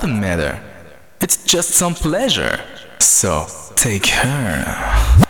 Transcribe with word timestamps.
doesn't 0.00 0.20
matter. 0.20 0.60
It's 1.20 1.42
just 1.44 1.70
some 1.70 1.94
pleasure. 1.94 2.60
So 3.00 3.46
take 3.74 4.06
her. 4.06 5.27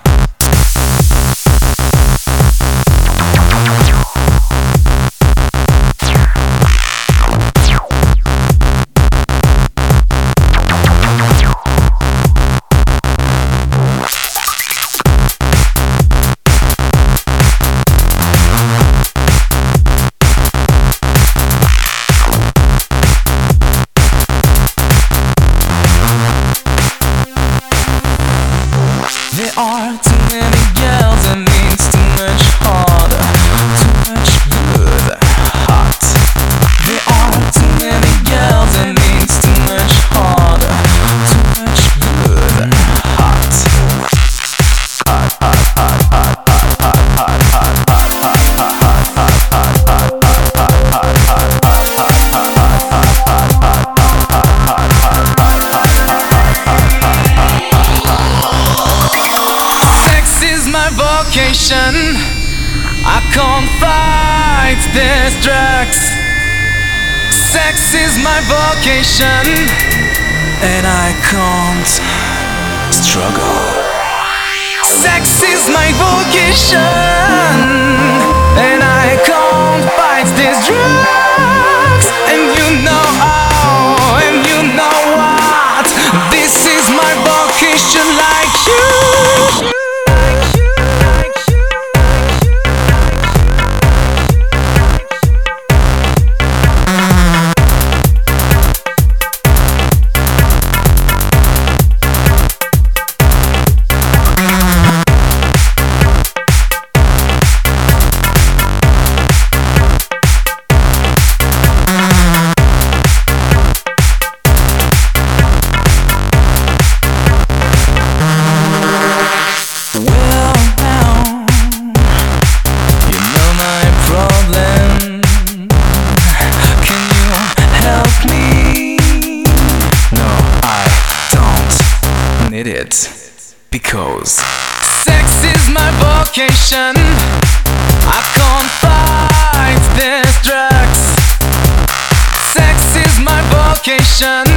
and 144.21 144.49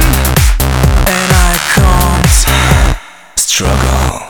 I 1.32 1.54
can't 1.74 2.26
struggle. 3.38 4.26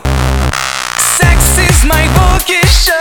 Sex 0.98 1.56
is 1.56 1.86
my 1.86 2.04
vocation 2.12 2.92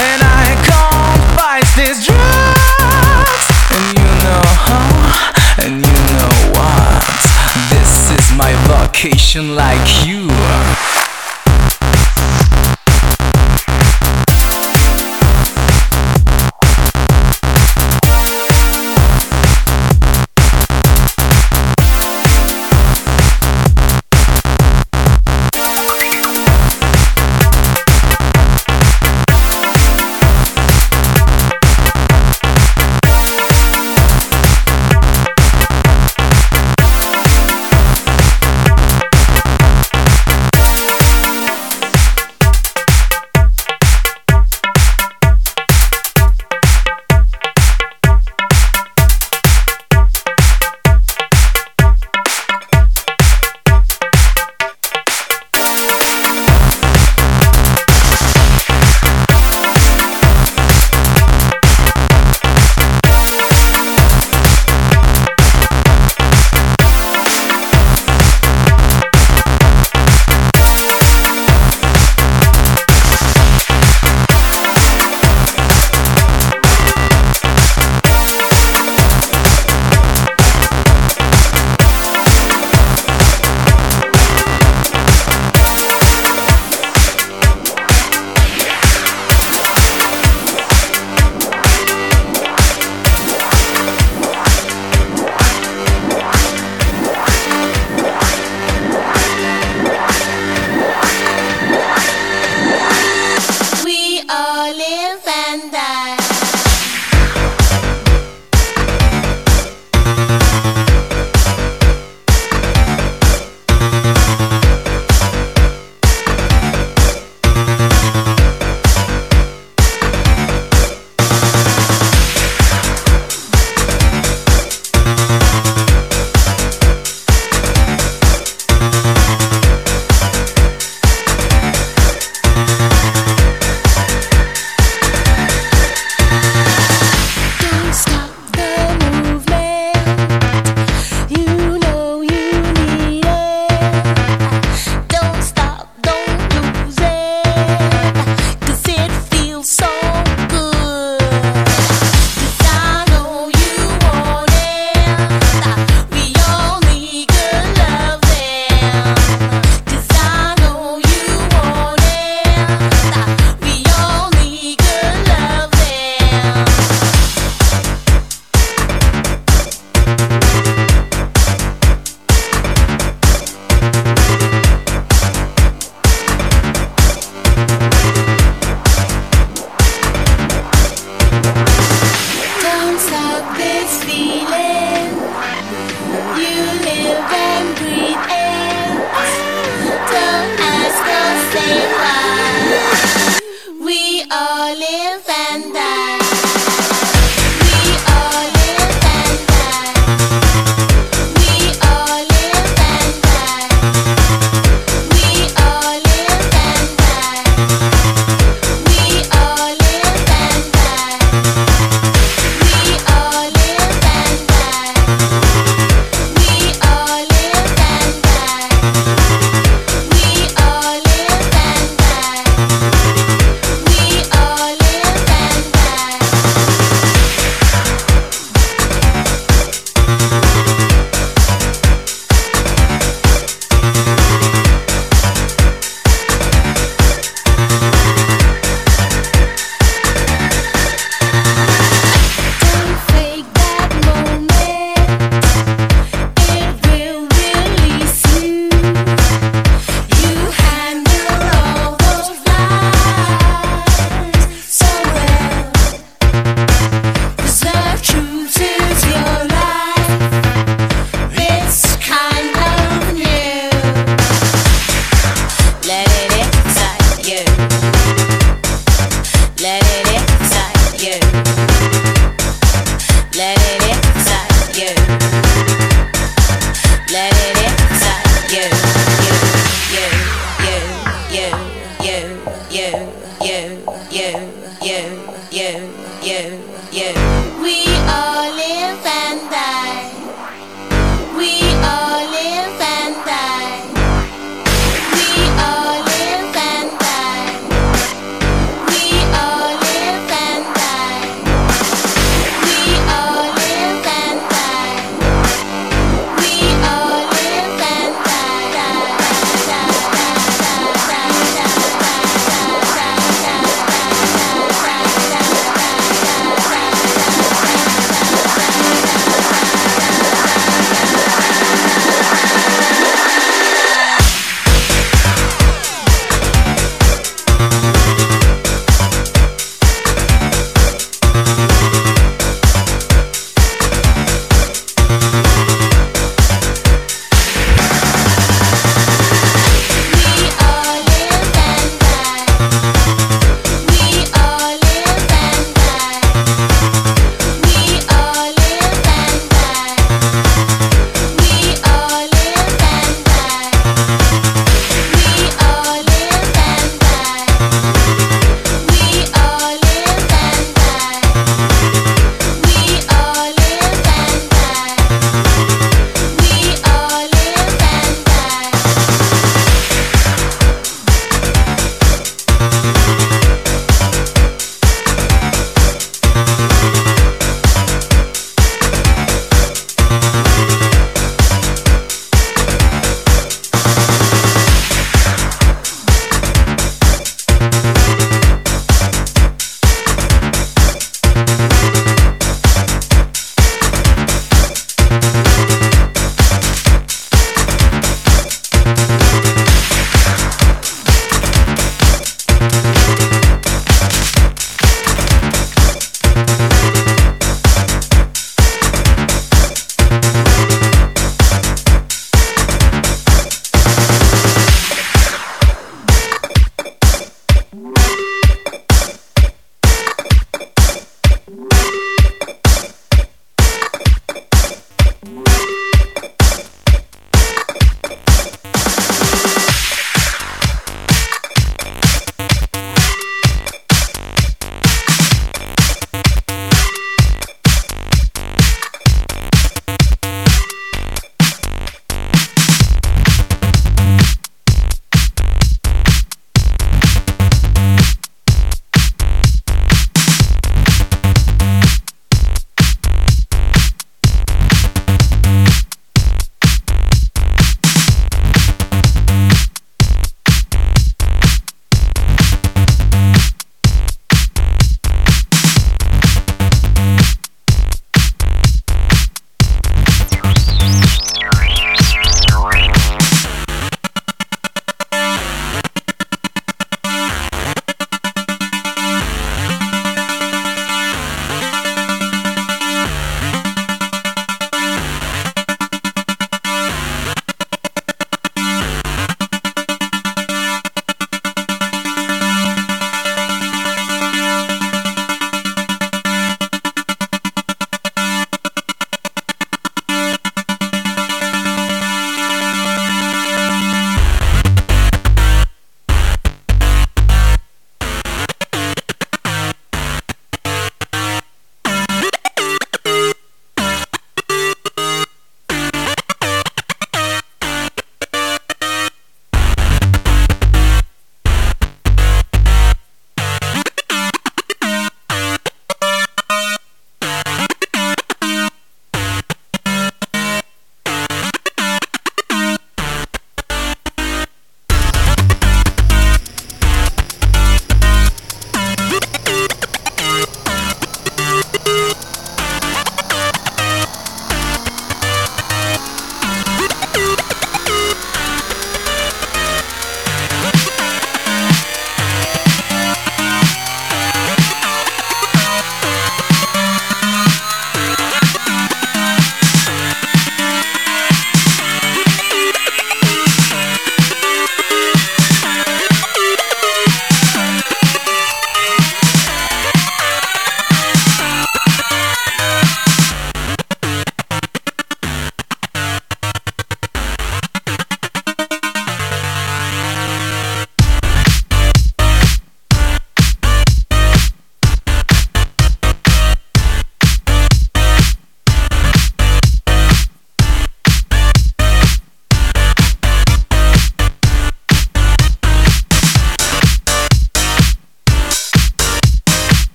and 0.00 0.22
I 0.24 0.56
can't 0.64 1.22
fight 1.36 1.68
these 1.76 2.06
drugs. 2.06 3.46
And 3.70 3.98
you 3.98 4.08
know 4.24 4.46
how, 4.64 5.62
and 5.62 5.74
you 5.84 5.98
know 6.16 6.36
what. 6.56 7.04
This 7.68 8.10
is 8.18 8.32
my 8.32 8.54
vocation, 8.66 9.54
like 9.54 10.06
you. 10.06 10.26